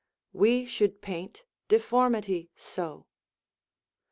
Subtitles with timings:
[0.33, 3.05] We should paint deformity so.